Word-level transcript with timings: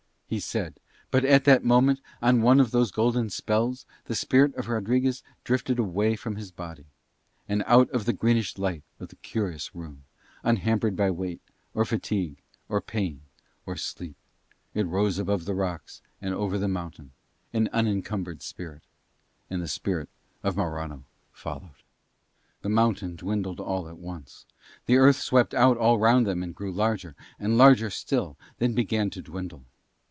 he 0.33 0.39
said, 0.39 0.79
but 1.09 1.25
at 1.25 1.43
that 1.43 1.61
moment 1.65 1.99
on 2.21 2.41
one 2.41 2.61
of 2.61 2.71
those 2.71 2.89
golden 2.89 3.29
spells 3.29 3.85
the 4.05 4.15
spirit 4.15 4.55
of 4.55 4.69
Rodriguez 4.69 5.23
drifted 5.43 5.77
away 5.77 6.15
from 6.15 6.37
his 6.37 6.51
body, 6.53 6.85
and 7.49 7.61
out 7.67 7.89
of 7.89 8.05
the 8.05 8.13
greenish 8.13 8.57
light 8.57 8.83
of 8.97 9.09
the 9.09 9.17
curious 9.17 9.75
room; 9.75 10.05
unhampered 10.41 10.95
by 10.95 11.11
weight, 11.11 11.41
or 11.73 11.83
fatigue, 11.83 12.41
or 12.69 12.79
pain, 12.79 13.23
or 13.65 13.75
sleep; 13.75 14.15
and 14.73 14.87
it 14.87 14.89
rose 14.89 15.19
above 15.19 15.43
the 15.43 15.53
rocks 15.53 16.01
and 16.21 16.33
over 16.33 16.57
the 16.57 16.69
mountain, 16.69 17.11
an 17.51 17.67
unencumbered 17.73 18.41
spirit: 18.41 18.83
and 19.49 19.61
the 19.61 19.67
spirit 19.67 20.07
of 20.43 20.55
Morano 20.55 21.03
followed. 21.33 21.83
The 22.61 22.69
mountain 22.69 23.17
dwindled 23.17 23.59
at 23.59 23.97
once; 23.99 24.45
the 24.85 24.95
Earth 24.95 25.17
swept 25.19 25.53
out 25.53 25.75
all 25.75 25.99
round 25.99 26.25
them 26.25 26.41
and 26.41 26.55
grew 26.55 26.71
larger, 26.71 27.17
and 27.37 27.57
larger 27.57 27.89
still, 27.89 28.37
and 28.51 28.55
then 28.59 28.73
began 28.75 29.09
to 29.09 29.21
dwindle. 29.21 29.65